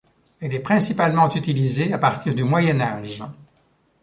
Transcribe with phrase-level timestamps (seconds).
[0.39, 3.21] Elle est principalement utilisée à partir du Moyen Âge.